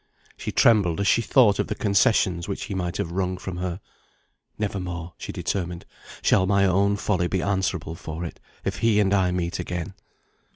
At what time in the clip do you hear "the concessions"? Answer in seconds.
1.67-2.47